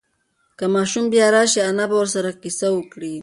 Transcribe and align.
که 0.57 0.65
ماشوم 0.73 1.05
بیا 1.11 1.27
راشي، 1.33 1.61
انا 1.69 1.85
به 1.89 1.95
ورسره 1.99 2.29
قصه 2.43 2.67
وکړي. 2.77 3.15